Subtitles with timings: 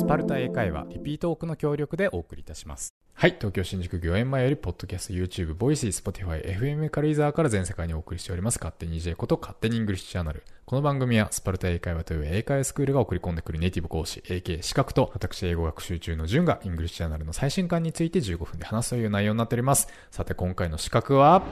[0.00, 2.94] スパルタ英会話リピートオークの協力でお送りいたします。
[3.12, 8.58] はい東京新宿御苑前よりポッドキャスト YouTube ボイシー Spotify FM 軽井沢から全世界にお送りしております。
[8.58, 10.42] 勝手に J こと勝手にイングリッシュチャンネル。
[10.64, 19.88] この番組はスパルタ英会話という英会話スクールが送り込んでくるネイティブ講師 AK 資格と私英語学習中の順がイングリッシュチャンネルの最新刊について15分で話すという内容になっております。
[20.10, 21.42] さて今回の資格は？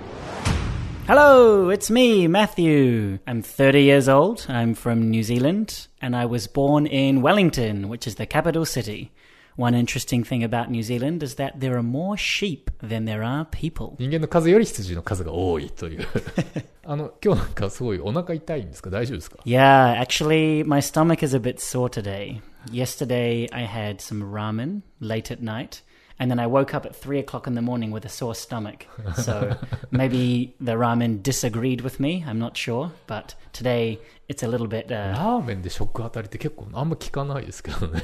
[1.08, 3.20] Hello, it's me, Matthew.
[3.28, 4.46] I'm 30 years old.
[4.48, 9.12] I'm from New Zealand, and I was born in Wellington, which is the capital city.
[9.56, 13.46] One interesting thing about New Zealand is that there are more sheep than there are
[13.46, 13.96] people.
[14.00, 16.08] 人間の数より羊の数が多いという
[16.86, 22.42] あの今日なんかすごいお腹痛いんですか大丈夫ですか Yeah, actually, my stomach is a bit sore today.
[22.72, 25.84] Yesterday, I had some ramen late at night.
[26.20, 28.86] And then I woke up at three o'clock in the morning with a sore stomach.
[29.16, 29.58] So
[29.92, 32.24] maybe the ramen disagreed with me.
[32.28, 32.92] I'm not sure.
[33.08, 34.88] But today it's a little bit.
[34.88, 38.04] Uh, ラーメンで食当たりって結構あんま聞かないですけどね。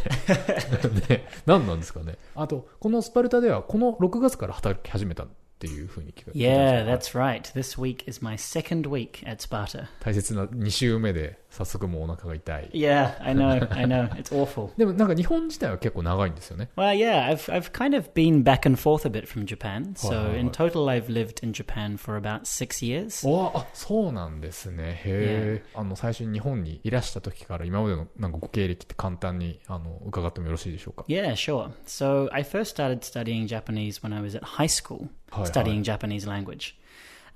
[1.07, 2.17] ね何なんですかね。
[2.35, 5.27] あと、このスパルタではこの6月から働き始めたっ
[5.59, 7.51] ていうふうに聞かれ yeah, that's right.
[7.53, 9.87] This week is my second week at Sparta.
[9.99, 12.70] 大切な2週目で 早速もうお腹が痛い。
[12.72, 14.10] Yeah, I know, I know.
[14.16, 14.70] It's awful.
[14.76, 16.68] でもなんか日本自体は結構長いんですよね。
[16.76, 19.94] Well, yeah, I've I've kind of been back and forth a bit from Japan.
[19.94, 23.26] So in total, I've lived in Japan for about six years.
[23.28, 25.00] おあ、そうなんですね。
[25.04, 25.64] へえ。
[25.74, 31.04] あの、最初に日本にいらした時から今までのなんかご経歴って簡単にあの伺ってもよろしいでしょうか。
[31.08, 31.70] Yeah, sure.
[31.86, 35.08] So I first started studying Japanese when I was at high school,
[35.44, 36.74] studying Japanese language.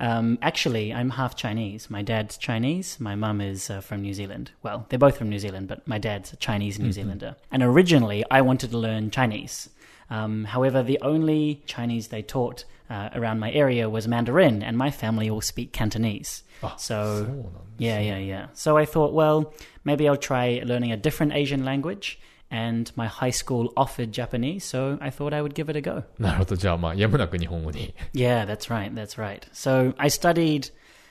[0.00, 1.90] Um, actually, I'm half Chinese.
[1.90, 3.00] My dad's Chinese.
[3.00, 4.52] My mum is uh, from New Zealand.
[4.62, 6.92] Well, they're both from New Zealand, but my dad's a Chinese New mm-hmm.
[6.92, 7.36] Zealander.
[7.50, 9.68] And originally, I wanted to learn Chinese.
[10.10, 14.90] Um, however, the only Chinese they taught uh, around my area was Mandarin, and my
[14.90, 16.42] family all speak Cantonese.
[16.62, 18.46] Oh, so, so yeah, yeah, yeah.
[18.54, 19.52] So I thought, well,
[19.84, 22.18] maybe I'll try learning a different Asian language
[22.49, 26.03] And my high school offered Japanese, so I thought I would give it a go.
[26.19, 26.55] なるほど。
[26.55, 27.95] じゃあまあ、やむなく日本語に。
[28.13, 29.41] Yeah, that's right, that's right.
[29.51, 30.69] So I studied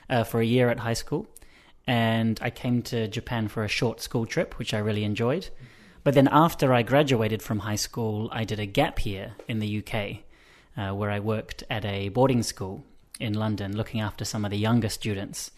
[0.09, 1.27] uh, for a year at high school,
[1.87, 5.50] and I came to Japan for a short school trip, which I really enjoyed.
[6.05, 9.78] But then after I graduated from high school, I did a gap year in the
[9.78, 10.22] UK,
[10.77, 12.84] uh, where I worked at a boarding school
[13.21, 15.50] in London, looking after some of the younger students.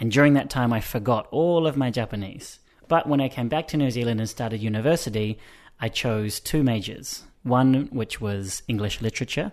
[0.00, 2.58] And during that time, I forgot all of my Japanese.
[2.87, 5.39] But when I came back to New Zealand and started university,
[5.79, 7.23] I chose two majors.
[7.43, 9.51] One, which was English literature,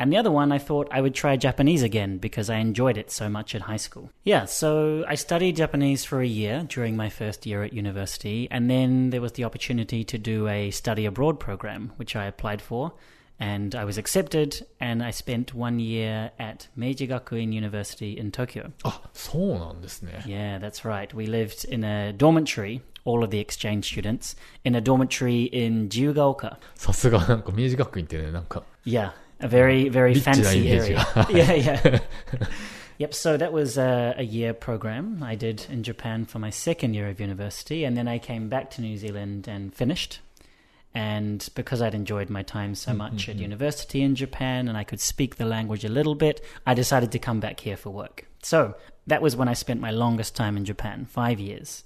[0.00, 3.10] and the other one, I thought I would try Japanese again because I enjoyed it
[3.10, 4.10] so much at high school.
[4.24, 8.70] Yeah, so I studied Japanese for a year during my first year at university, and
[8.70, 12.94] then there was the opportunity to do a study abroad program, which I applied for,
[13.40, 18.70] and I was accepted, and I spent one year at Meiji Gakuin University in Tokyo.
[18.84, 19.38] Oh, so
[20.26, 21.12] Yeah, that's right.
[21.14, 26.58] We lived in a dormitory, all of the exchange students, in a dormitory in Jiyugaoka.
[28.84, 31.06] yeah, a very, very fancy area.
[31.30, 31.98] yeah, yeah.
[32.98, 36.92] Yep, so that was a, a, year program I did in Japan for my second
[36.92, 40.20] year of university, and then I came back to New Zealand and finished
[40.94, 45.00] and because I'd enjoyed my time so much at university in Japan and I could
[45.00, 48.26] speak the language a little bit, I decided to come back here for work.
[48.42, 48.74] So
[49.06, 51.84] that was when I spent my longest time in Japan, five years.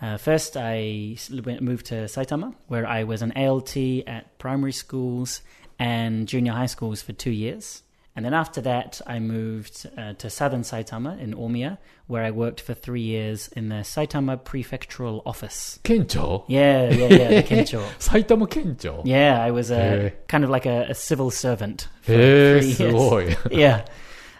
[0.00, 5.42] Uh, first, I moved to Saitama, where I was an ALT at primary schools
[5.78, 7.82] and junior high schools for two years.
[8.18, 12.60] And then after that, I moved uh, to southern Saitama in Omiya, where I worked
[12.60, 15.78] for three years in the Saitama Prefectural Office.
[15.84, 16.42] Kencho?
[16.48, 17.80] Yeah, yeah, yeah, Kencho.
[18.00, 19.02] Saitama Kencho?
[19.04, 23.36] Yeah, I was a, kind of like a, a civil servant for three years.
[23.52, 23.84] yeah.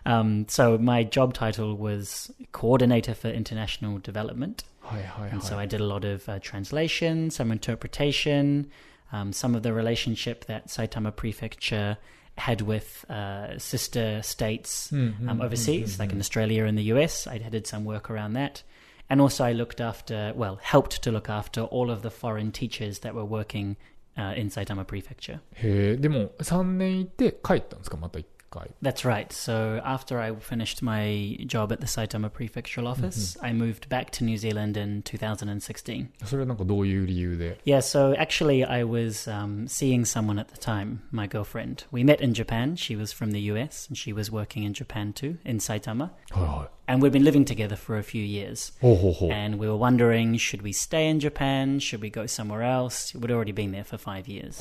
[0.04, 4.64] Um, so my job title was coordinator for international development.
[4.90, 8.72] And so I did a lot of uh, translation, some interpretation,
[9.12, 11.96] um, some of the relationship that Saitama Prefecture–
[12.37, 17.27] had with uh, sister states um, overseas, like in Australia and the US.
[17.27, 18.63] I did some work around that.
[19.09, 22.99] And also, I looked after, well, helped to look after all of the foreign teachers
[22.99, 23.75] that were working
[24.17, 25.39] uh, in Saitama Prefecture.
[25.53, 28.69] へえ、でも3年行って帰ったんですかまた1 回。
[28.81, 29.31] That's right.
[29.31, 34.23] So after I finished my job at the Saitama Prefectural Office, I moved back to
[34.23, 36.09] New Zealand in 2016.
[36.23, 41.85] それはなんかどういう理由で Yeah, so actually, I was um, seeing someone at the time, my girlfriend.
[41.91, 42.75] We met in Japan.
[42.75, 46.11] She was from the US, and she was working in Japan too, in Saitama.
[46.31, 48.72] はいは and we've been living together for a few years.
[48.80, 49.30] Ho, ho, ho.
[49.30, 51.80] And we were wondering, should we stay in Japan?
[51.80, 53.14] Should we go somewhere else?
[53.14, 54.58] We'd already been there for five years.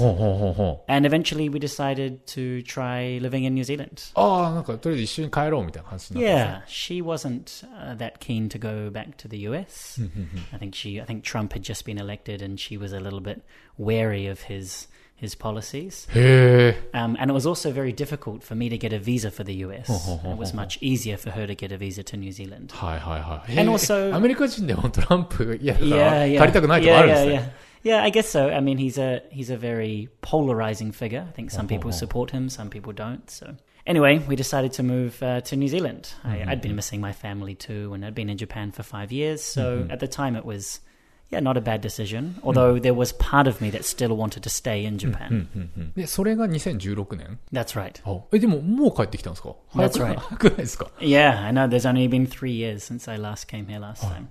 [0.89, 4.11] And eventually we decided to try living in New Zealand.
[4.17, 4.77] Ah, oh,
[6.21, 9.97] yeah, she wasn't uh, that keen to go back to the US.
[10.01, 10.55] Mm-hmm, mm-hmm.
[10.55, 13.21] I think she, I think Trump had just been elected and she was a little
[13.21, 13.41] bit
[13.77, 14.87] wary of his
[15.20, 15.82] his policies.
[15.82, 16.14] ですね。
[16.14, 16.90] へえ。
[16.94, 19.52] Um, and it was also very difficult for me to get a visa for the
[19.66, 19.86] US.
[19.88, 22.16] Oh, oh, oh, it was oh, much easier for her to get a visa to
[22.16, 22.72] New Zealand.
[22.74, 23.52] はいはいはい。
[23.58, 25.96] And へえ also- アメリカ人でもトランプが嫌だから
[26.26, 26.40] Yeah, yeah.
[26.40, 27.34] 帰りたくないとかあるんです yeah, ね。
[27.34, 27.50] yeah, yeah.
[27.84, 28.46] Yeah, I guess so.
[28.48, 31.26] I mean, he's a he's a very polarizing figure.
[31.28, 31.98] I think some Oh, people oh, oh.
[31.98, 33.28] support him, some people don't.
[33.28, 36.14] So anyway, we decided to move uh, to New Zealand.
[36.22, 36.48] I, Mm-hmm.
[36.48, 39.42] I'd been missing my family too, and I'd been in Japan for five years.
[39.42, 39.90] So Mm-hmm.
[39.90, 40.78] at the time, it was
[41.30, 42.34] yeah, not a bad decision.
[42.42, 45.28] Although there was part of me that still wanted to stay in うん Japan.
[45.30, 48.00] うんうんで、それが2016年 That's right.
[48.04, 50.16] あえ、でももう帰ってきたんですか That's 早く right.
[50.18, 51.66] 早くないですか Yeah, I know.
[51.68, 54.08] There's only been three years since I last came here last Oh.
[54.08, 54.28] time.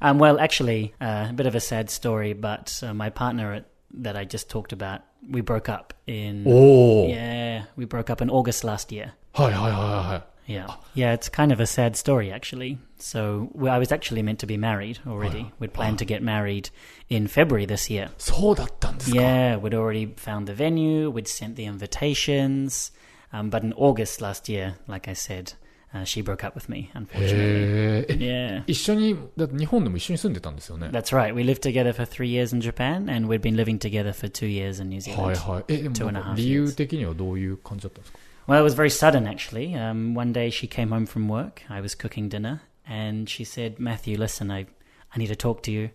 [0.00, 3.64] Um, well, actually, uh, a bit of a sad story, but uh, my partner at,
[3.92, 6.44] that I just talked about, we broke up in.
[6.46, 9.10] おお、 Yeah, we broke up in August last year.
[9.34, 9.78] はいはいは
[10.08, 10.22] いはい。
[10.46, 12.78] Yeah, yeah, it's kind of a sad story actually.
[12.98, 15.52] So we, I was actually meant to be married already.
[15.60, 16.70] We'd planned to get married
[17.10, 18.08] in February this year.
[18.16, 21.10] そうだったんですか Yeah, we'd already found the venue.
[21.10, 22.92] We'd sent the invitations.
[23.32, 25.52] Um, but in August last year, like I said,
[25.92, 26.90] uh, she broke up with me.
[26.94, 27.34] Unfortunately.
[27.36, 28.14] へえ。
[28.14, 28.62] え Yeah.
[28.66, 30.88] 一緒に、だって日本でも一緒に住んでたんですよね。
[30.88, 31.34] That's right.
[31.34, 34.46] We lived together for three years in Japan, and we'd been living together for two
[34.46, 35.50] years in New はい Zealand.
[35.52, 35.64] はい。
[35.68, 39.74] え、でも Two なん and a か half 理由的にはどういう感じだったんですか Well, it was very sudden, actually.
[39.74, 41.62] Um, one day she came home from work.
[41.68, 44.66] I was cooking dinner, and she said, "Matthew, listen, I,
[45.14, 45.90] I need to talk to you.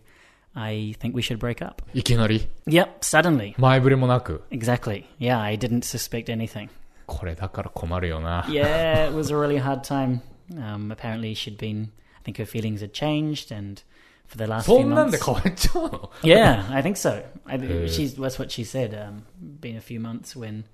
[0.54, 3.54] I think we should break up." いきなり Yep, suddenly.
[3.58, 4.42] 前触れもなく。
[4.50, 5.04] Exactly.
[5.18, 6.68] Yeah, I didn't suspect anything.
[7.06, 8.44] これだから困るよな。
[8.48, 10.20] Yeah, it was a really hard time.
[10.56, 11.88] Um, apparently, she'd been.
[12.20, 13.82] I think her feelings had changed, and
[14.28, 15.24] for the last そ few んなんで months.
[15.24, 17.24] 変わっちゃうの Yeah, I think so.
[17.46, 17.88] I, Uh.
[17.88, 18.94] she's that's what she said.
[18.94, 19.24] Um,
[19.60, 20.64] been a few months when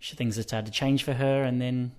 [0.00, 1.90] she, things had started to change for her, and then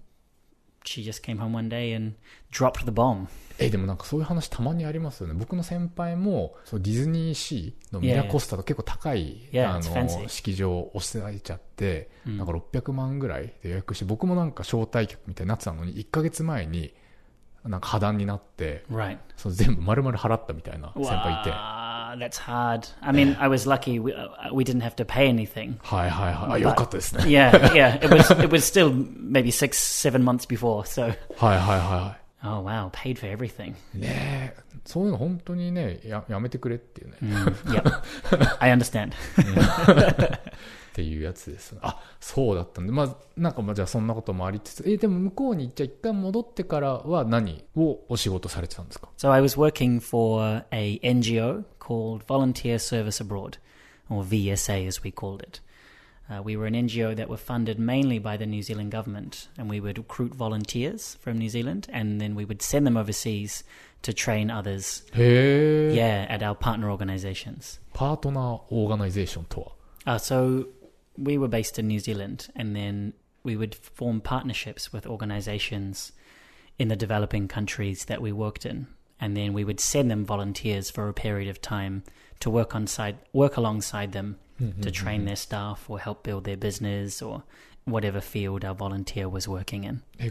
[0.84, 2.16] she just came home one day and
[2.52, 3.28] dropped the bomb.
[3.60, 5.36] え、でもなんかそういう話たまにありますよね。
[5.36, 16.94] 僕の先輩も、そうディズニーシーのミラコスタと結構高い、Yeah, あの.式場を押せちゃって、うんなんか600万ぐらいで予約して、僕もなんか招待客みたいになってたのに、1ヶ月前に、
[17.64, 19.20] なんか破談になって、Right.
[19.38, 21.52] そう全部丸々払ったみたいな先輩いて。
[22.11, 22.89] Wow, that's hard.
[23.01, 24.01] I mean, I was lucky.
[24.01, 25.79] We, uh, we didn't have to pay anything.
[25.83, 26.65] はいはいはい。
[26.65, 27.25] あ、よかったですね。
[27.25, 28.05] Yeah, yeah.
[28.05, 30.83] It was it was still maybe six, seven months before.
[30.83, 31.03] So,
[31.37, 33.75] はいはいは oh wow, paid for everything.
[33.95, 33.99] い。
[33.99, 39.13] ねえ、そういうの本当にね、ややめてくれっていうね、 Mm, yep, I understand.
[40.91, 41.77] っていうやつです。
[41.83, 53.58] あ、そうだったんで、まあ、なんかまあじゃあそんなこともありつつ、え、でも向こうにじゃあ一回戻ってからは何をお仕事されてたんですか So I was working for a NGO called Volunteer Service Abroad,
[54.10, 55.60] or VSA as we called it.
[56.30, 59.70] Uh, we were an NGO that were funded mainly by the New Zealand government, and
[59.70, 63.66] we would recruit volunteers from New Zealand, and then we would send them overseas
[64.04, 65.04] to train others.
[65.14, 67.82] Yeah, at our partner organizations.
[67.94, 69.74] Partner organization と
[70.06, 70.16] は?
[70.16, 70.68] Uh, so
[71.18, 73.12] we were based in New Zealand, and then
[73.44, 76.14] we would form partnerships with organizations
[76.80, 78.88] in the developing countries that we worked in
[79.22, 82.04] and then we would send them volunteers for a period of time
[82.40, 85.28] to work on side, work alongside them mm-hmm, to train mm-hmm.
[85.28, 87.44] their staff or help build their business or
[87.86, 90.02] whatever field our volunteer was working in.
[90.20, 90.30] Eh,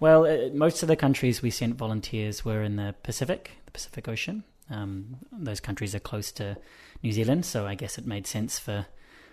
[0.00, 4.08] well, uh, most of the countries we sent volunteers were in the Pacific, the Pacific
[4.08, 4.44] Ocean.
[4.70, 6.56] Um, those countries are close to
[7.02, 8.86] New Zealand, so I guess it made sense for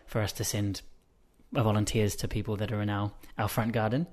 [0.06, 0.82] for us to send
[1.54, 4.08] volunteers to people that are in our, our front garden.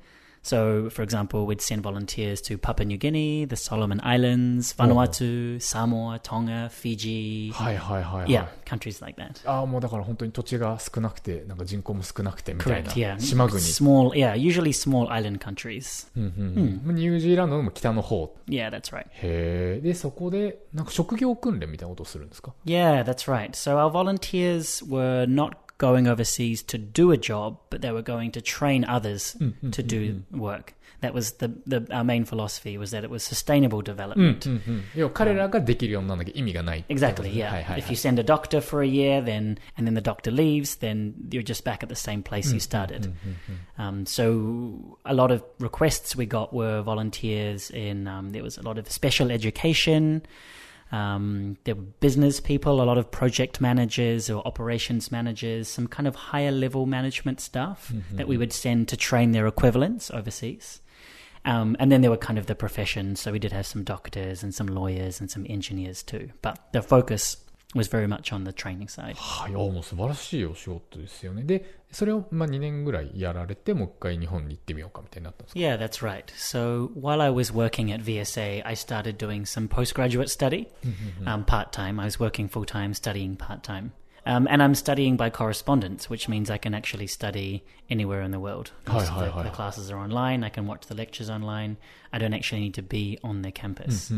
[0.46, 6.18] So, for example, we'd send volunteers to Papua New Guinea, the Solomon Islands, Vanuatu, Samoa,
[6.18, 7.52] Tonga, Fiji.
[7.54, 8.28] はいはいはい、はい。
[8.28, 9.48] Yeah, countries like that.
[9.48, 13.16] ああ、もうだから本当に土地が少なくて、なんか人口も少なくてみたい Correct, な。
[13.16, 13.20] yeah.
[13.20, 13.62] 島国。
[13.62, 16.08] Small, yeah, usually small island countries.
[16.18, 18.36] うんうんうんニュージーランドのも北の方。
[18.48, 19.06] Yeah, that's right.
[19.12, 19.82] へえ。
[19.84, 23.52] で、そこで、なんか職業訓練みたいなことをするんですか Yeah, that's right.
[23.52, 28.33] So our volunteers were not going overseas to do a job, but they were going
[28.33, 29.71] to train others mm-hmm.
[29.71, 30.75] to do mm, work.
[31.01, 34.47] That was the, the our main philosophy was that it was sustainable development.
[34.47, 34.83] Um,
[36.89, 37.77] exactly, yeah.
[37.77, 41.15] If you send a doctor for a year, then and then the doctor leaves, then
[41.31, 43.13] you're just back at the same place you started.
[43.77, 48.09] Um, so a lot of requests we got were volunteers in.
[48.09, 50.23] Um, there was a lot of special education.
[50.93, 56.07] Um, there were business people, a lot of project managers or operations managers, some kind
[56.07, 60.81] of higher level management staff that we would send to train their equivalents overseas.
[61.45, 63.21] Um, and then there were kind of the professions.
[63.21, 66.31] So we did have some doctors and some lawyers and some engineers too.
[66.43, 67.37] But the focus
[67.76, 69.16] was very much on the training side.
[69.16, 71.44] はい、あもう素晴らしいお仕事ですよね。
[71.44, 76.26] で、それをまあ2年ぐらいやられて、もう一回日本に行ってみようかみたいになったんですか Yeah, that's right.
[76.36, 80.68] So while I was working at VSA, I started doing some postgraduate study,
[81.26, 82.00] um, part time.
[82.00, 83.94] I was working full time, studying part time.
[84.24, 88.40] Um, and I'm studying by correspondence, which means I can actually study anywhere in the
[88.40, 88.72] world.
[88.88, 89.44] Most Hi, of hi, the, hi.
[89.44, 90.44] the classes are online.
[90.44, 91.78] I can watch the lectures online.
[92.14, 94.14] I don't actually need to be on the campus.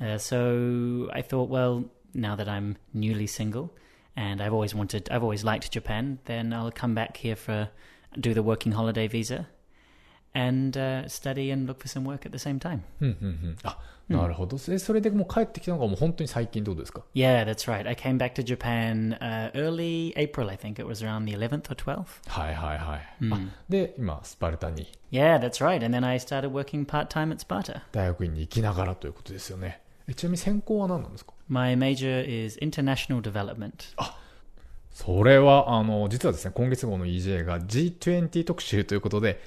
[0.00, 3.70] Uh, so I thought, well, now that I'm newly single
[4.16, 7.70] and I've always wanted, I've always liked Japan, then I'll come back here for
[8.18, 9.48] do the working holiday visa
[10.34, 12.82] and uh, study and look for some work at the same time.
[13.00, 13.56] うんうんうん。
[13.64, 13.78] あ、
[14.08, 14.56] なるほど。
[14.58, 17.88] でそれでもう帰ってきたのがもう本当に最近ってことですか Yeah, that's right.
[17.88, 21.70] I came back to Japan uh, early April, I think it was around the 11th
[21.70, 22.28] or 12th.
[22.28, 23.00] はいはいはい。
[23.32, 23.38] あ
[23.68, 25.84] で、今、スパルタに Yeah, that's right.
[25.84, 27.82] And then I started working part time at Sparta.
[27.92, 29.80] 大学院に行きながらということですよね。
[30.08, 33.94] えちなみに専攻は何なんですか My major is international development.
[34.92, 39.40] それは、あの、実はですね、今月号の EJ が G20 特集ということで、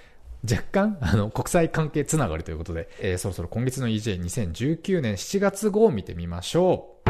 [0.50, 7.10] 若干、あの、国際関係つながりということで、えーそろそろ今月の EJ2019 年7月号を見てみましょう。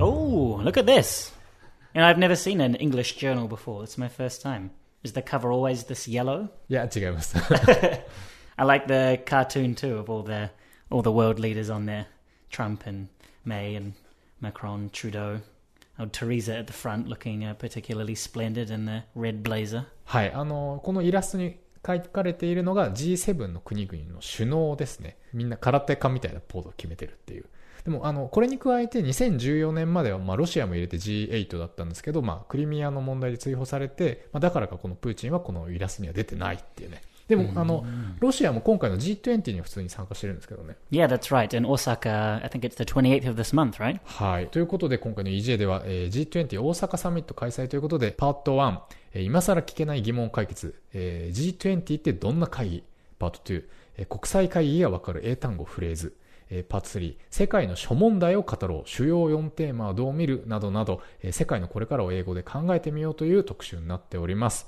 [0.00, 1.34] Oh, look at this.
[1.94, 3.82] You know, I've never seen an English journal before.
[3.82, 4.70] It's my first time.
[5.02, 6.48] Is the cover always this yellow?
[6.68, 7.36] いや、違います。
[8.56, 10.50] I like the cartoon too of all the
[10.90, 12.06] all the world leaders on there.
[12.50, 13.08] Trump and
[13.44, 13.94] May and
[14.43, 15.39] Macron, Trudeau.
[15.99, 19.85] Oh, Teresa at the front looking uh, particularly splendid in the red blazer.
[20.05, 25.17] はい、あの、このイラストに書かれているのが G7 の国々の首脳ですね。
[25.33, 27.45] みんな空手家みたいなポーズを決めてるっていう。
[27.83, 37.01] でも、あの、これに加えて2014年までは、まあ、ロシアも入れて G8 だったんですけど、まあ、クリミアの問題で追放されて、まあ、だからかこのプーチンはこのイラストには出てないっていうね。
[37.27, 37.85] でも、あの、
[38.19, 40.75] ロシアも今回の G20 には普通に参加してるんですけどね。
[40.91, 41.55] Yeah, that's right.
[41.57, 43.99] In Osaka, I think it's the 28th of this month, right?
[44.03, 44.47] はい。
[44.47, 48.79] ということで、今回の EJ では、えー G20 大阪サミット開催ということで、パート1、
[49.13, 52.83] えー今更聞けない疑問解決、えー G20 ってどんな会議？
[53.19, 53.63] パート2、
[53.97, 56.15] えー国際会議がわかる英単語フレーズ、
[56.49, 60.43] えーパート3、世界の諸問題を語ろう、主要4テーマはどう見る？
[60.45, 64.67] などなど、えー世界のこれからを英語で考えてみようという特集になっております。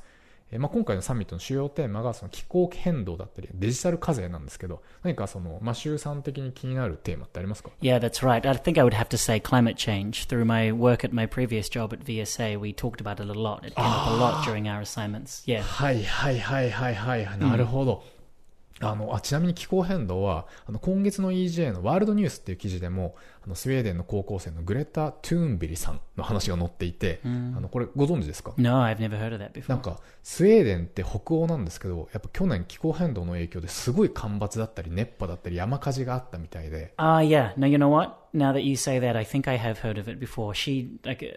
[0.56, 8.50] えーまあ、今回のサミットの主要テーマがその気候変動だったりデジタル課税なんですけど何かその、まあ、周さん的に気になるテーマってありますか Yeah, that's right.
[8.50, 10.28] I think I would have to say climate change.
[10.28, 13.66] Through my work at my previous job at VSA, we talked about it a lot.
[13.66, 15.44] It came up a lot during our assignments.
[15.46, 15.62] Yeah.
[15.62, 18.15] はいはいはいはいはい、なるほど。
[18.82, 23.16] あのあちなみに気候変動はあの今月の EJ のワールドニュースっていう記事でも
[23.46, 29.76] あのスウェーデンの高校生のグレタ・トゥーンベリさんの話が載っていて、あのこれご存知ですか？No, I've never heard of that な before.
[29.78, 37.54] んかスウェーデンって北欧なんですけどやっぱ去年気候変動の影響ですごい干ばつだったり熱波だったり山火事があったみたいで Ah, yeah.
[37.58, 38.14] No, you know what?
[38.35, 40.55] Now that you say that, I think I have heard of it before.
[40.55, 41.31] She like uh,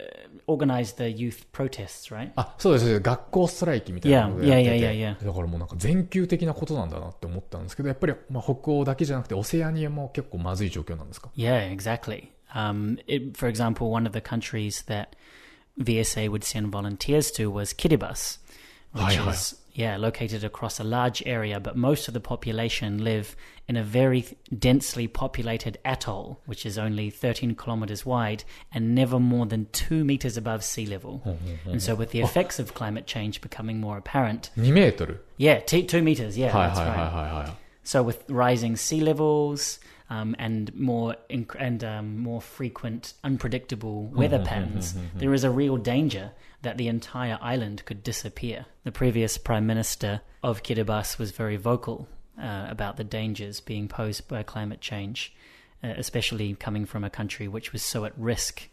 [0.46, 2.32] organized the youth protests, right?
[2.36, 12.30] あそうです学校ストライキみたいなことでやってて Yeah, yeah, yeah, yeah, だからもうなんか全球的なことなんだなって思ったんですけどやっぱりまあ北欧だけじゃなくてオセアニアも結構まずい状況なんですか Yeah, exactly.
[12.54, 15.16] Um, it, for example, one of the countries that
[15.80, 18.38] VSA would send volunteers to was Kiribati,
[18.94, 19.32] which Hi, hi.
[19.32, 23.37] is yeah, located across a large area, but most of the population live
[23.69, 24.25] in a very
[24.59, 28.43] densely populated atoll, which is only 13 kilometers wide
[28.75, 31.23] and never more than two meters above sea level.
[31.71, 35.85] and so, with the effects of climate change becoming more apparent, 2 meters, yeah, t-
[35.85, 37.55] two meters, yeah, that's right.
[37.89, 39.81] So with rising sea levels
[40.11, 45.19] um, and more inc- and um, more frequent unpredictable weather mm-hmm, mm-hmm, patterns, mm-hmm.
[45.19, 48.67] there is a real danger that the entire island could disappear.
[48.85, 52.07] The previous prime minister of Kiribati was very vocal
[52.39, 55.35] uh, about the dangers being posed by climate change,
[55.83, 58.69] uh, especially coming from a country which was so at risk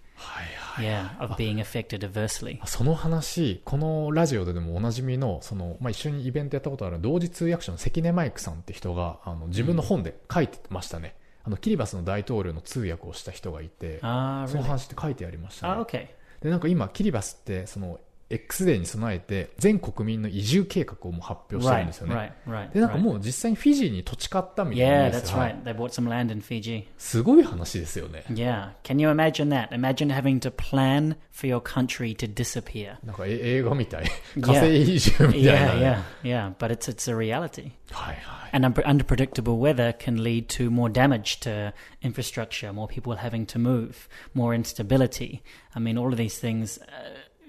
[0.80, 2.60] yeah, of being affected adversely.
[2.66, 14.64] その話このラジオででもおなじみのその、まあ、一緒にイベントやったことある同時通訳者の関根マイクさんって人があの自分の本で書いてましたね、あのキリバスの大統領の通訳をした人がいて Ah, その?
[14.64, 16.08] 話って書いてありましたね、Ah.
[16.42, 22.32] でなんか今キリバスってその X デーに備えて全国民の移住計画をもう発表してるん Right, ですよね、right,
[22.70, 22.74] right.
[22.74, 23.00] でなんか right.
[23.02, 25.64] もう実際にフィジーに土地買ったみたいな Yeah, that's はい right.
[25.64, 26.86] They bought some land in Fiji.
[26.98, 28.70] すごい話ですよね Yeah.
[28.84, 29.70] Can you imagine that?
[29.74, 32.98] Imagine having to plan for your country to disappear.
[33.06, 34.06] なんかえ映画みたい
[34.42, 36.56] 火星移住みたいな、Yeah, ね yeah, yeah.
[36.58, 37.72] But it's it's a reality.
[37.92, 43.46] はいはい And unpre- unpredictable weather can lead to more damage to infrastructure, more people having
[43.48, 45.42] to move, more instability.
[45.76, 46.80] I mean, all of these things.
[46.82, 46.86] Uh,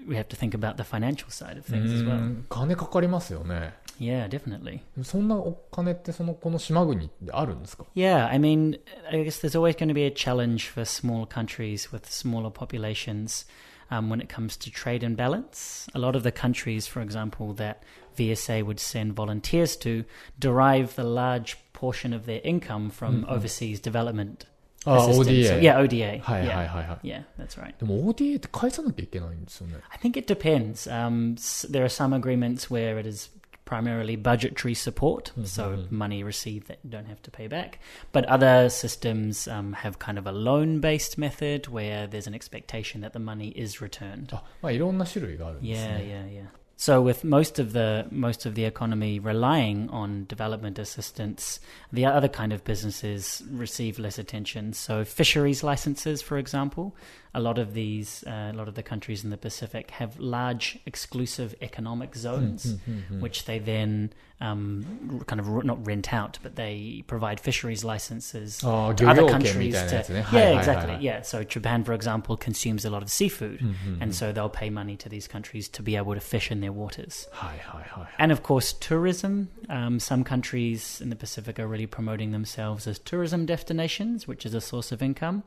[0.06, 2.14] we have to think about the financial side of things as う well.
[2.16, 4.80] ん金かかりますよね Yeah, definitely.
[5.04, 11.26] そんなお金ってそのこの島国ってあるんですか Yeah, I mean, I guess there's always going to be a challenge for small
[11.26, 13.46] countries with smaller populations
[13.90, 15.86] um, when it comes to trade and balance.
[15.94, 17.82] A lot of the countries, for example, that
[18.16, 20.04] VSA would send volunteers to
[20.40, 24.46] derive the large portion of their income from overseas development
[24.86, 25.20] ああ、 assistance.
[25.20, 25.60] ODA。
[25.60, 26.20] So, yeah, ODA.
[26.20, 26.56] はいはい yeah.
[26.74, 27.06] はいはい。
[27.06, 27.74] yeah, that's right.
[27.78, 29.76] でも ODA って返さなきゃいけないんですよね。
[29.90, 30.90] I think it depends.
[30.90, 33.30] Um, s- there are some agreements where it is
[33.64, 37.78] primarily budgetary support, so money received that you don't have to pay back.
[38.12, 43.00] But other systems um, have kind of a loan based method where there's an expectation
[43.02, 44.34] that the money is returned.
[44.34, 46.28] あ、まあいろんな種類があるんです Yeah, ね。
[46.34, 46.48] yeah, yeah.
[46.79, 51.59] So with most of the most of the economy relying on development assistance,
[51.91, 54.73] the other kind of businesses receive less attention.
[54.73, 56.95] So fisheries licenses, for example,
[57.33, 60.77] a lot of these, uh, a lot of the countries in the Pacific have large
[60.85, 66.37] exclusive economic hmm, zones, hmm, hmm, which they then um, kind of not rent out,
[66.43, 69.73] but they provide fisheries licenses oh, to other countries.
[69.73, 70.97] To, yeah, exactly.
[71.03, 71.21] Yeah.
[71.23, 74.01] So Japan, for example, consumes a lot of seafood, mm-hmm.
[74.01, 76.71] and so they'll pay money to these countries to be able to fish in their
[76.71, 77.27] waters.
[77.33, 78.09] Hi, hi, hi.
[78.19, 79.49] And of course, tourism.
[79.69, 84.53] Um, some countries in the Pacific are really promoting themselves as tourism destinations, which is
[84.53, 85.43] a source of income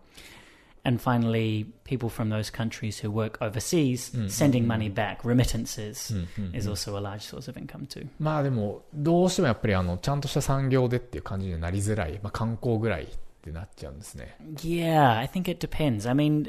[0.86, 6.14] and finally people from those countries who work overseas sending money back remittances
[6.54, 12.20] is also a large source of income too まあでも、どうしてもやっぱりあの、ちゃんとした産業でっていう感じにはなりづらい。
[12.22, 13.08] まあ観光ぐらいっ
[13.42, 14.36] てなっちゃうんですね。
[14.58, 16.10] Yeah, I think it depends.
[16.10, 16.48] I mean,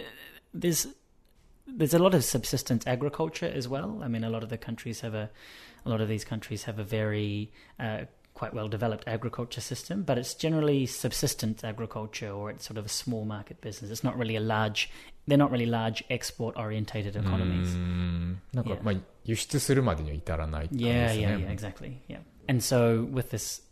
[0.55, 0.89] there's
[1.67, 4.03] there's a lot of subsistence agriculture as well.
[4.03, 5.31] I mean, a lot of the countries have a
[5.85, 10.19] a lot of these countries have a very uh, quite well developed agriculture system, but
[10.19, 13.91] it's generally subsistence agriculture or it's sort of a small market business.
[13.91, 14.91] It's not really a large.
[15.27, 17.75] They're not really large export orientated う economies.
[17.77, 18.41] ん。
[18.53, 18.83] なんか Yeah.
[18.83, 18.95] まあ
[19.25, 21.47] 輸出するまでには至らないって感じ Yeah, です yeah, ね。
[21.47, 21.97] yeah, exactly.
[22.09, 22.19] Yeah.
[22.49, 23.63] And so with this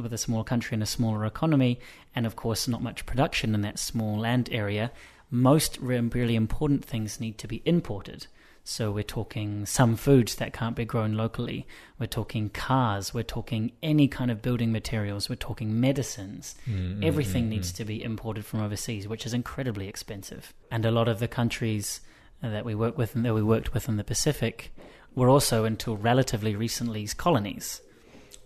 [0.00, 1.78] with a small country and a smaller economy
[2.14, 4.92] and of course not much production in that small land area,
[5.30, 8.28] most re- really important things need to be imported.
[8.63, 11.65] So we're talking some foods that can't be grown locally.
[11.97, 16.55] We're talking cars, we're talking any kind of building materials, we're talking medicines.
[16.69, 17.77] Mm-hmm, Everything mm-hmm, needs mm.
[17.77, 20.53] to be imported from overseas, which is incredibly expensive.
[20.69, 22.01] And a lot of the countries
[22.41, 24.71] that we work with and that we worked with in the Pacific
[25.15, 27.81] were also until relatively recently colonies.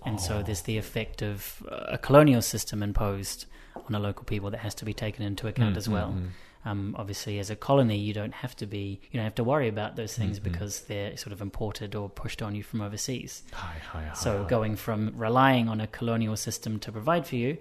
[0.06, 0.66] And so there's oh.
[0.66, 4.86] the effect of uh, a colonial system imposed on a local people that has to
[4.86, 6.10] be taken into account mm, as well.
[6.10, 6.30] Mm,
[6.65, 9.69] Um, obviously, as a colony, you don't have to be, you don't have to worry
[9.69, 13.45] about those things because they're sort of imported or pushed on you from overseas.
[13.53, 14.17] はいはいはい。
[14.17, 17.59] So going from relying on a colonial system to provide for you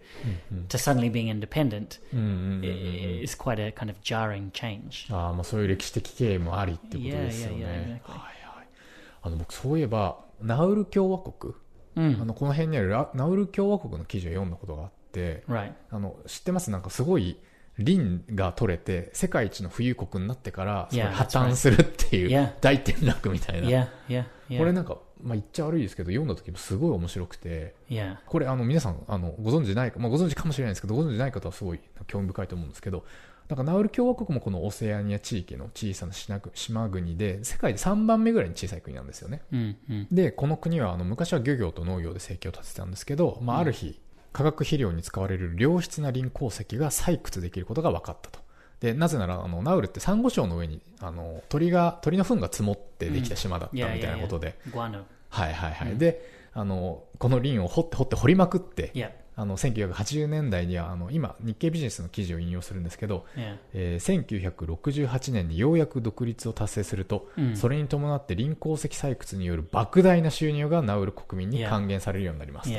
[0.70, 5.14] to suddenly being independent うんうんうん i- is quite a kind of jarring change.
[5.16, 8.02] ああ、まあそういう歴史的経緯もありってことですよ Yeah, yeah, ね。
[8.06, 8.58] yeah, はい exactly.
[8.58, 8.68] はい。
[9.22, 15.72] あの僕そういえば、ナウル共和国、あ Mm, のこの辺にあるラナウル共和国の記事を読んだことがあって、 right.
[15.92, 17.38] あの知ってますなんかすごい
[17.79, 22.31] リンが取れて世界一の富裕国になってから破.綻するっていう.
[22.61, 23.69] 大転落みたいな.
[24.59, 27.75] これなんか、まあ、言っちゃ悪いですけど読んだ時もすごい面白くて.
[28.27, 33.05] これあの皆さんあのご存知ないか、まあ、ご存知かもしれないですけどご存知ない方はすごい興味深いと思うんですけど
[33.49, 40.07] なんかナウル共和国もこのオセアニア地域の小さな島島国で世界で3番目ぐらいに小さい国なんですよね Mm, mm.
[40.11, 44.01] でこの国はあの昔は漁業と農業で生計を立ててたんですけど、まあ、ある日
[44.33, 48.41] 化学肥料に使われる良質なリン鉱石が採掘できることが分かったと。
[48.81, 54.59] でなぜならあのナウルってサンゴ礁の上にあの鳥が鳥の糞が積もってできた島だったみたいなことで.
[55.29, 58.91] はいはいはい、であのこのリンを掘って掘って掘りまくって、
[59.35, 63.57] あの1980年代にはあの今日経ビジネスの記事を引用するんですけど、yeah.
[63.73, 64.27] えー
[64.77, 72.71] 1968年にようやく独立を達成すると、うんそれに伴って臨鉱石採掘による莫大な収入がナウル国民に還元されるようになります.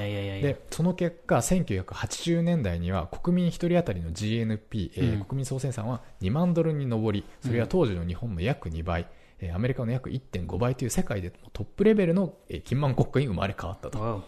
[0.42, 9.08] でその結果1980年代には国民1人当たりの GNP、えーうん国民総生産は2万ドルに上りそれは当時の日本の約2倍、
[9.40, 14.24] えーアメリカの約1.5倍という世界でトップレベルの、えー金満国家に生まれ変わったと.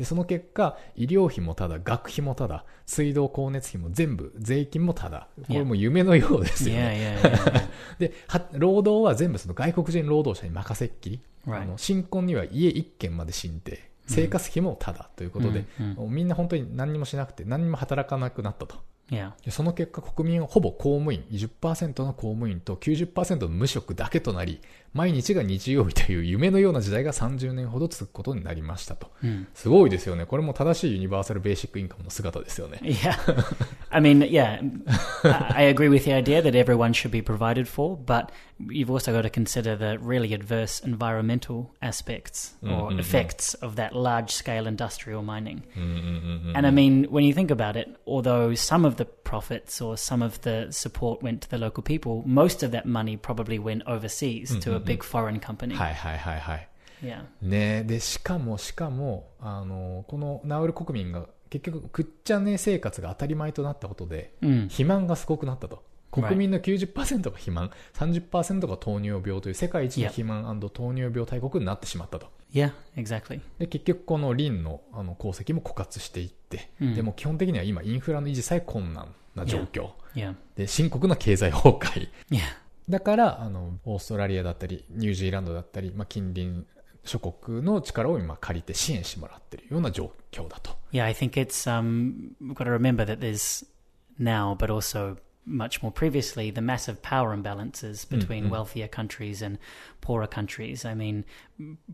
[0.00, 5.28] でその結果医療費もただ学費もただ水道光熱費も全部税金もただ。
[5.46, 7.18] これもう夢のようですよね.
[8.00, 18.76] では労働は全部その外国人労働者に任せっきり.あの新婚には家1軒まで申請生活費もただということで、うんもうみんな本当に何にもしなくて何にも働かなくなったと。
[19.48, 24.60] その結果国民はほぼ公務員20%の公務員と90%の無職だけとなり
[24.92, 29.10] 毎日が日曜日という夢のような時代が30年ほど続くことになりましたと。
[29.22, 29.46] Mm.
[29.54, 30.26] すごいですよね。
[30.26, 32.80] これも正しいユニバーサルベーシックインカムの姿ですよね。
[32.82, 33.14] Yeah.
[33.90, 34.60] I mean, yeah,
[35.54, 38.30] I agree with the idea that everyone should be provided for, but
[38.68, 42.98] you've also got to consider the really adverse environmental aspects or Mhm.
[43.00, 45.62] effects of that large scale industrial mining.
[45.76, 49.96] うんうんうんうん And I mean, when you think about it, although some of the profits or
[49.96, 53.82] some of the support went to the local people, most of that money probably went
[53.86, 54.86] overseas to a Mhm.
[54.86, 55.74] big foreign company.
[55.74, 56.68] はいはいはいはい。
[57.02, 57.24] Yeah.
[57.42, 64.64] ねで、しかもしかも、あの、このナウル国民が結局、くっちゃね生活が当たり前となったことで、Mm.
[64.64, 65.82] 肥満がすごくなったと。
[66.12, 70.08] 国民の90%が肥満、30%が糖尿病という世界一の Yeah.
[70.08, 72.26] 肥満糖尿病大国になってしまったと。
[72.52, 73.40] Yeah, exactly.
[73.58, 79.90] で、結局このリンのあの功績も枯渇していって、うんでも基本的には今インフラの維持さえ困難な状況。
[80.16, 80.34] Yeah.
[80.56, 82.08] で、深刻な経済崩壊。
[82.30, 82.40] Yeah.
[82.88, 86.64] だから、あの、オーストラリアだったり、ニュージーランドだったり、まあ、近隣
[87.04, 90.76] 諸国の力を今借りて支援してもらっているような状況だと。
[90.92, 93.64] Yeah, I think it's um, we've got to remember that there's
[94.18, 95.16] now, but also
[95.46, 98.50] much more previously, the massive power imbalances between mm.
[98.50, 99.58] wealthier countries and
[100.00, 100.84] poorer countries.
[100.84, 101.24] I mean,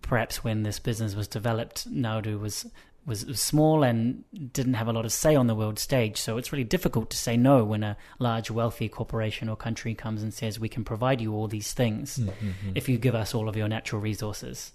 [0.02, 2.66] perhaps when this business was developed, Nauru was,
[3.06, 6.18] was, small and didn't have a lot of say on the world stage.
[6.18, 10.22] So it's really difficult to say no when a large, wealthy corporation or country comes
[10.22, 12.72] and says, We can provide you all these things mm-hmm.
[12.74, 14.72] if you give us all of your natural resources.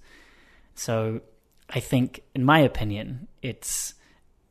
[0.76, 1.22] So
[1.70, 3.94] I think, in my opinion, it's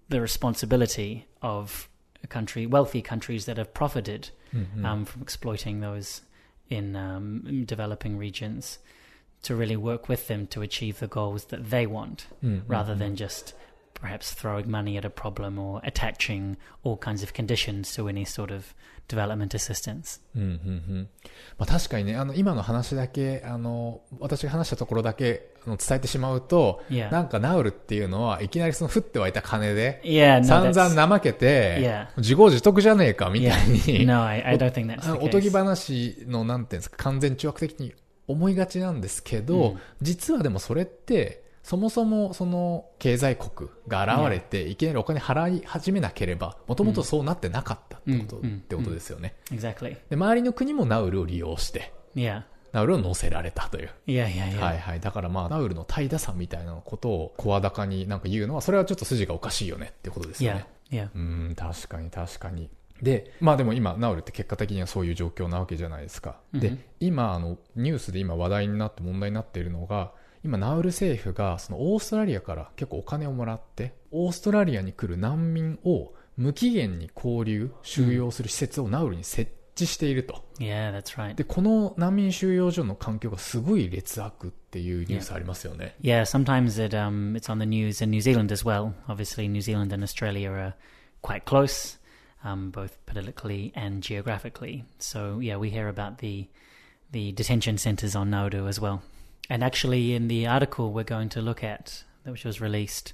[0.08, 1.88] the responsibility of
[2.22, 4.84] a country, wealthy countries that have profited mm-hmm.
[4.84, 6.20] um, from exploiting those
[6.68, 8.78] in um, developing regions
[9.42, 12.70] to really work with them to achieve the goals that they want mm-hmm.
[12.70, 13.54] rather than just
[14.00, 18.50] perhaps throw money at a problem or attaching all kinds of conditions to any sort
[18.54, 18.74] of
[19.08, 20.20] development assistance.
[21.58, 27.10] まあ確かにね、あの今の話だけあの私が話したところだけあの伝えてしまうと、Yeah.
[27.10, 30.00] なんかナウルっていうのはいきなりその降って湧いた金で
[30.44, 32.06] 散々怠けて Yeah.
[32.18, 34.06] 自業自得じゃねえかみたいに、
[35.20, 37.92] おとぎ話のなんていうんですか完全中悪的に
[38.28, 41.49] 思いがちなんですけど、実はでもそれって。
[41.62, 49.34] そもそもその経済国が現れて、いきなりお金払い始めなければ、もともとそうなってなかったってこと,、ってことですよね。
[49.50, 49.96] Exactly.
[50.08, 52.42] で、周りの国もナウルを利用して、Yeah.
[52.72, 53.90] ナウルを乗せられたという。
[54.06, 54.58] Yeah, yeah, yeah.
[54.58, 55.00] はいはい。
[55.00, 60.66] だからまあ、ナウルの怠惰さみたいなことを声高になんか言うのは、それはちょっと筋がおかしいよねってことですよね。
[60.90, 61.08] yeah.
[61.14, 62.70] うーん、確かに確かに。
[63.02, 66.36] で、まあでも今、ナウルって結果的にはそういう状況なわけじゃないですか。
[66.52, 80.44] でうん、今、あの、ニュースで今話題になって問題になっているのが、今、ナウル政府が、そのオーストラリアから結構お金をもらって、オーストラリアに来る難民を無期限に交流、収容する施設をナウルに設置していると。
[80.58, 81.34] Yeah, that's right.
[81.34, 85.94] で、この難民収容所の環境がすごい劣悪っていうニュースありますよね。
[86.00, 88.92] Yeah, sometimes it um it's on the news in New Zealand as well.
[89.06, 90.72] Obviously, New Zealand and Australia are
[91.22, 91.98] quite close,
[92.42, 94.84] um, both politically and geographically.
[94.98, 96.48] So yeah, we hear about the
[97.12, 99.02] the detention centres on Nauru as well.
[99.50, 103.12] And actually, in the article we're going to look at, which was released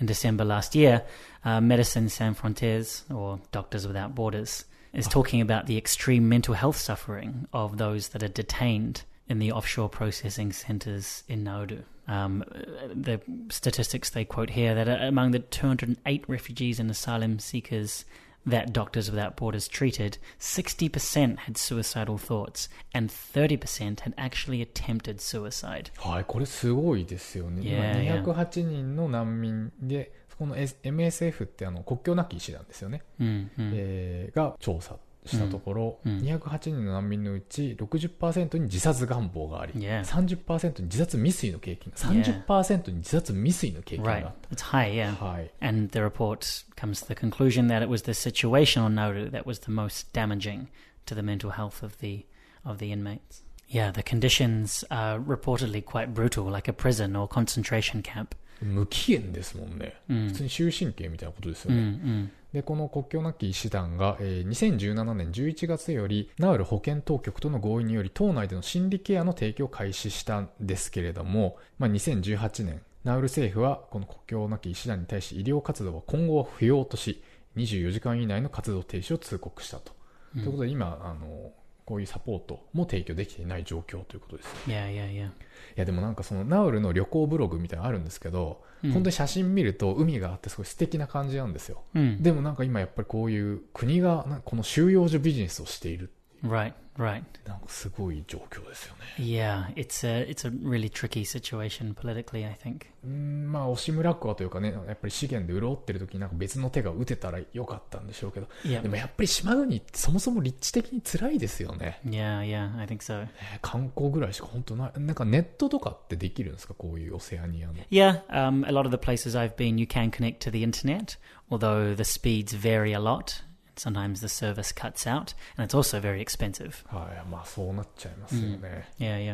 [0.00, 1.04] in December last year,
[1.44, 6.76] uh, Médecins Sans Frontières or Doctors Without Borders is talking about the extreme mental health
[6.76, 11.82] suffering of those that are detained in the offshore processing centres in Nauru.
[12.08, 12.44] Um,
[12.92, 18.04] the statistics they quote here that among the 208 refugees and asylum seekers
[18.46, 25.90] that Doctors Without Borders treated, 60% had suicidal thoughts and 30% had actually attempted suicide.
[25.98, 27.62] はい、これすごいですよね。
[27.62, 28.46] Yeah, 今 yeah.
[28.46, 33.02] 208人の難民で、この MSF ってあの国境なき医師団ですよね。
[33.18, 33.70] Mm, mm.
[33.74, 40.02] えーが調査したところ、うんうん208人の難民のうち60%に自殺願望があり、Yeah.
[40.04, 44.28] 30%に自殺未遂の経験が、30%に自殺未遂の経験があ Right.
[44.28, 45.16] っ It's high, yeah.
[45.16, 45.24] た。
[45.24, 45.50] はい。
[45.60, 49.60] And the report comes to the conclusion that it was the situation on Nauru that was
[49.64, 50.66] the most damaging
[51.06, 52.24] to the mental health of the
[52.64, 53.42] of the inmates.
[53.68, 58.36] Yeah, the conditions are reportedly quite brutal, like a prison or concentration camp.
[58.62, 59.94] 無期限ですもんね。
[60.08, 62.00] うん普通に終身刑みたいなことですよ Mm, ね。
[62.02, 62.28] mm.
[62.56, 77.22] で、この国境なき医師団が、えー2017年11月より、ナウル保健当局との合意により、党内での心理ケアの提供を開始したんですけれども、まあ、2018年、ナウル政府は、この国境なき医師団に対し医療活動は今後は不要とし、
[77.56, 79.92] 24時間以内の活動停止を通告したと。
[80.32, 81.52] ということで、今、あの、
[81.86, 84.48] こういうサポートも提供できていない状況ということです。
[84.66, 85.28] Yeah, yeah, yeah.
[85.28, 85.30] い
[85.76, 91.82] やでもなんかそのナウルの旅行ブログみたいなのあるんですけど、うん本当に写真見ると海があってすごい素敵な感じなんですよ。
[91.94, 92.20] Mm.
[92.20, 96.12] でもなんか今やっぱりこういう国がなこの収容所ビジネスをしている。
[96.44, 96.74] Right.
[96.98, 97.22] Right.
[97.46, 99.02] なんかすごい状況ですよね。
[99.18, 102.46] Yeah, it's a it's a really tricky situation politically.
[102.46, 102.86] I think.
[103.04, 108.82] うんまあ、惜しむらくはというかね、やっぱり資源で潤ってる時になんか別の手が打てたらよかったんでしょうけど、Yeah.
[108.82, 112.00] でもやっぱり島国ってそもそも立地的に辛いですよね。
[112.04, 113.22] Yeah, yeah, I think so.
[113.22, 113.30] ね
[113.62, 115.00] 観光ぐらいしか本当ない。
[115.00, 117.74] なんかネットとかってできるんですかこういうオセアニアの。
[117.90, 121.16] Yeah, um, a lot of the places I've been, you can connect to the internet,
[121.50, 123.42] although the speeds vary a lot.
[123.75, 126.85] Sometimes the service cuts out, and it's also very expensive.
[126.87, 128.87] はい、まあそうなっちゃいますよね。
[128.99, 129.33] Yeah, yeah.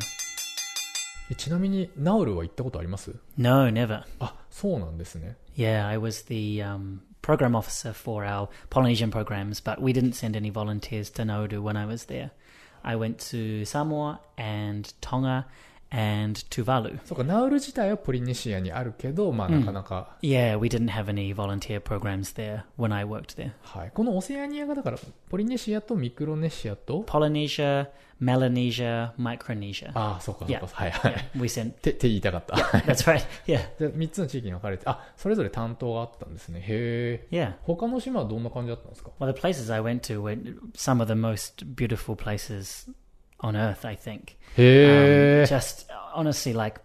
[1.30, 4.04] えちなみに、ナウルは行ったことあります No, never.
[4.20, 5.36] あ、そうなんですね。
[5.58, 10.38] Yeah, I was the um, program officer for our Polynesian programs, but we didn't send
[10.38, 12.32] any volunteers to Nauru when I was there.
[12.84, 15.46] I went to Samoa and Tonga
[15.95, 16.99] and Tuvalu.
[17.05, 23.53] そうか、ナウル自体はポリネシアにあるけど、まあなかなか、Yeah, we didn't have any volunteer programs there when I worked there.
[23.63, 23.91] はい。
[23.93, 27.89] このオセアニアがだから、ポリネシアとミクロネシアと、Polynesia,
[28.23, 29.91] Melanesia, Micronesia.
[29.95, 31.13] ああ、そうか、そう.か、はいはい。
[31.15, 31.71] Yeah, we sent.
[31.73, 32.57] って、言いたかった。
[32.57, 33.23] That's right.
[33.47, 36.61] Yeah, で3つの地域に分かれて、あ、それぞれ担当があったんですね。
[36.61, 37.37] へえ。
[37.37, 37.55] yeah.
[37.63, 40.39] 他の島はどんな感じだったんですか Well, the places I went to were
[40.75, 42.91] some of the most beautiful places
[43.43, 43.85] on earth.
[43.85, 44.39] I think.
[44.57, 45.41] Yeah.
[45.43, 46.79] Um, just honestly, like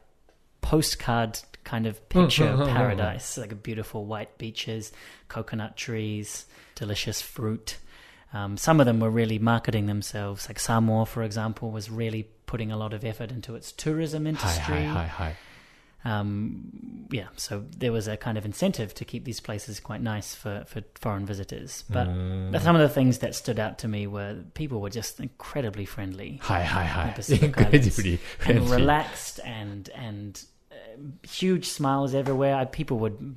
[0.61, 4.91] postcard kind of oh, oh, picture oh, paradise, like beautiful white beaches,
[5.27, 7.77] coconut trees, delicious fruit.
[8.33, 10.47] Um, some of them were really marketing themselves.
[10.49, 14.83] Like Samoa, for example, was really putting a lot of effort into its tourism industry.
[14.83, 15.37] Hi, hi, hi,
[16.07, 20.33] um, yeah, so there was a kind of incentive to keep these places quite nice
[20.35, 21.83] for, for foreign visitors.
[21.89, 22.61] But mm.
[22.61, 26.39] some of the things that stood out to me were people were just incredibly friendly.
[26.43, 27.15] Hi, hi, hi.
[27.41, 28.61] Incredibly friendly.
[28.61, 30.41] And relaxed and, and
[30.71, 30.75] uh,
[31.27, 32.55] huge smiles everywhere.
[32.55, 33.35] I, people would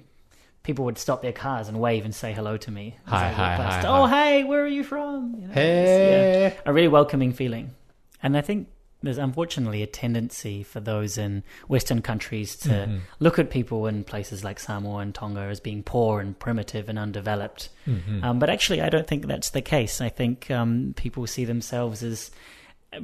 [0.63, 2.97] people would stop their cars and wave and say hello to me.
[3.07, 4.27] Hi, hi, hi, Oh, hi.
[4.27, 5.35] hey, where are you from?
[5.41, 6.43] You know, hey.
[6.43, 7.75] Yeah, a really welcoming feeling.
[8.23, 8.69] And I think
[9.03, 12.99] there's unfortunately a tendency for those in Western countries to mm-hmm.
[13.19, 16.99] look at people in places like Samoa and Tonga as being poor and primitive and
[16.99, 17.71] undeveloped.
[17.87, 18.23] Mm-hmm.
[18.23, 20.01] Um, but actually, I don't think that's the case.
[20.01, 22.31] I think um, people see themselves as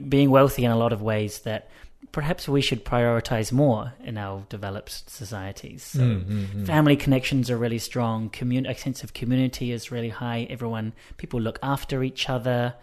[0.08, 1.70] being wealthy in a lot of ways that
[2.12, 5.82] perhaps we should prioritize more in our developed societies.
[5.82, 6.32] So mm-hmm.
[6.32, 6.64] mm-hmm.
[6.64, 8.30] family connections are really strong.
[8.30, 10.46] Commun- a sense of community is really high.
[10.50, 12.74] Everyone, people look after each other.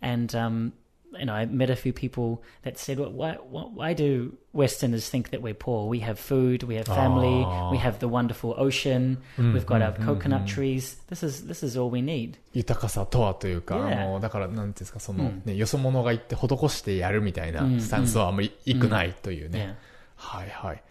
[0.00, 0.72] And um,
[1.17, 5.09] you know, I met a few people that said, well, "Why, why, why do Westerners
[5.09, 5.87] think that we're poor?
[5.89, 7.71] We have food, we have family, Ah.
[7.71, 10.99] we have the wonderful ocean, うん we've got our うんうんうん coconut trees.
[11.09, 14.03] This is this is all we need." 豊かさとはというか、 Yeah.
[14.03, 19.75] あのだからなんていうんですかその、うんねよそ者が行って施してやるみたいなうんスタンスはあんまりいくないというね、 Yeah.
[20.15, 20.83] はいはい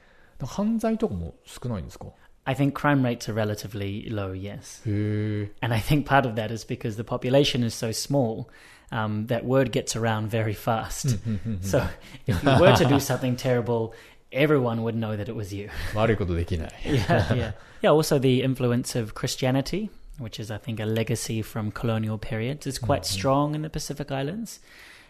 [0.44, 2.06] 犯罪とかも少ないんですか
[2.44, 4.80] I think crime rates are relatively low, yes.
[4.86, 8.46] へえ And I think part of that is because the population is so small
[8.90, 11.18] um, that word gets around very fast.
[11.26, 11.82] うんうんうん So
[12.26, 13.92] if you were to do something terrible,
[14.32, 15.68] everyone would know that it was you.
[15.94, 17.52] 悪いことできない yeah, yeah.
[17.82, 22.66] Yeah, also the influence of Christianity, which is, I think, a legacy from colonial periods,
[22.66, 24.60] is quite strong in the Pacific Islands.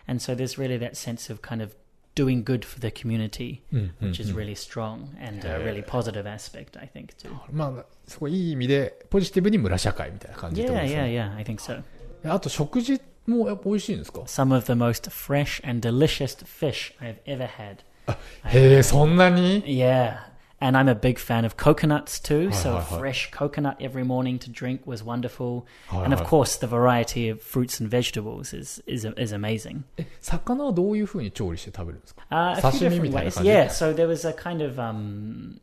[0.07, 1.75] And so there's really that sense of kind of
[2.15, 6.77] doing good for the community, うんうんうん which is really strong and a really positive aspect,
[6.79, 7.31] I think, too.
[7.53, 11.83] まあすごいいい意味でポジティブに村社会みたいな感じってこと Yeah, です yeah, ね yeah, I think so.
[12.31, 17.79] あと食事 もやっぱ美味しいんですか Some of the most fresh and delicious fish I've ever had.
[18.47, 20.29] へえそんなに Yeah.
[20.61, 22.49] And I'm a big fan of coconuts too.
[22.51, 22.99] Hi, so hi, hi.
[22.99, 25.67] fresh coconut every morning to drink was wonderful.
[25.89, 26.27] Hi, and of hi.
[26.27, 29.85] course, the variety of fruits and vegetables is is is amazing.
[29.99, 33.35] え魚はどういうふうに調理して食べるんですか Uh, a few Sashimi different みたいな ways.
[33.35, 33.51] 感じ？
[33.51, 33.69] Yeah.
[33.71, 35.61] So there was a kind of um,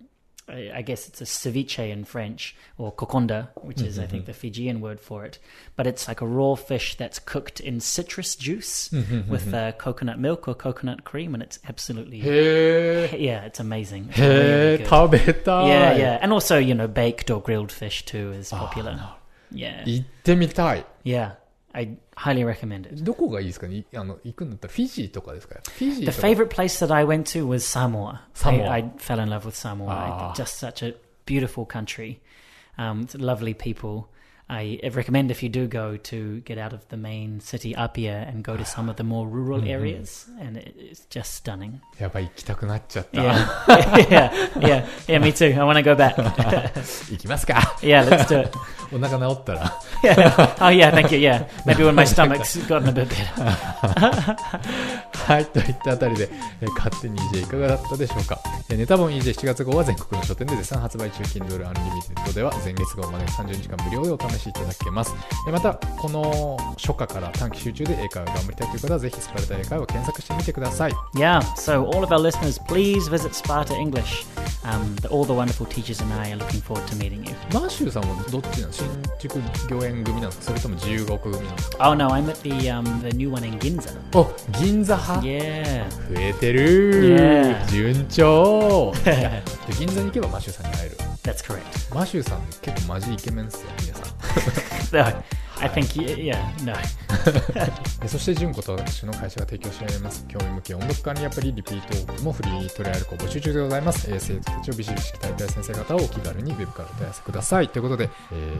[0.51, 4.05] I guess it's a ceviche in French or kokoda, which is mm-hmm.
[4.05, 5.39] I think the Fijian word for it.
[5.77, 9.31] But it's like a raw fish that's cooked in citrus juice mm-hmm.
[9.31, 12.19] with uh, coconut milk or coconut cream, and it's absolutely
[13.17, 14.09] yeah, it's amazing.
[14.11, 14.85] It's really
[15.69, 18.93] yeah, yeah, and also you know baked or grilled fish too is popular.
[18.93, 19.11] Oh, no.
[19.53, 19.85] Yeah,
[21.03, 21.33] yeah.
[21.74, 23.04] I highly recommend it.
[23.04, 28.22] どこがいいですかねいあの行くんだったらフィジーとかですかフィジ The ーとか favorite place that I went to was Samoa.
[28.34, 28.70] Samoa.
[28.70, 29.88] I, I fell in love with Samoa.
[29.90, 30.32] Ah.
[30.32, 32.22] I, just such a beautiful country.
[32.78, 34.08] Um, it's lovely people.
[34.53, 38.43] I recommend if you do go to get out of the main city Apia and
[38.43, 41.81] go to some of the more rural areas, and it, it's just stunning.
[42.01, 43.33] やばい行きたくなっちゃった、Yeah,
[44.09, 45.21] yeah, yeah, yeah.
[45.21, 45.55] Me too.
[45.55, 46.17] I want to go back.
[47.11, 48.51] 行きますか yeah, let's do it.
[48.93, 50.67] お腹治ったら Yeah.
[50.67, 51.21] Oh yeah, thank you.
[51.21, 54.37] Yeah, maybe when my stomach's gotten a bit better.
[55.31, 56.29] はいといったあたりで、
[56.61, 65.15] えー勝手に EJ いかがだったでしょうか、えーネタ本 EJ7 月号は全国の書店で絶賛発売中 Kindle Unlimited では前月号まで30日間無料でお試しいただけます。
[65.47, 70.93] えーまた、この初夏から短期集中で英会話を頑張りたいという方はぜひスパルタ英会話を検索してみてください。
[71.15, 74.25] Yeah, so all of our listeners, please visit Sparta English.
[74.63, 77.35] Um, all the wonderful teachers and I are looking forward to meeting you.
[77.53, 78.87] マーシューさんはどっちなの新
[79.19, 83.91] 宿御苑組なんですかそれとも自由が丘組なんですか Oh no, I'm at the um, the new one in Ginza.
[84.15, 85.89] お銀座派 Yeah.
[85.91, 89.43] 増えてる Yeah 順調で
[89.79, 91.95] 銀座に行けばマシューさんに会える That's correct.
[91.95, 94.00] マシューさん結構マジイケメンですよ皆さん
[95.63, 96.73] I think yeah, no.
[98.03, 108.57] えそして純子と私の会社が提供しております興味向け音読管理アプリリピートもフリートライアルを募集中でございます、えー生徒たちをビシビシ鍛えたい先生方をお気軽にウェブからお問い合わせくださいということで、え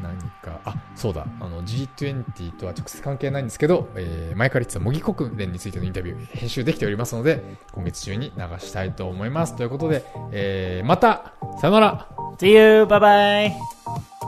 [0.00, 12.08] ー、何かあそうだあの G20 とは直接関係ないんですけど、えー、前から言ってた模擬国連についてのインタビュー編集できておりますので今月中に流したいと思いますということで、えー、またさよなら
[12.38, 12.86] See you.
[12.86, 14.27] Bye bye.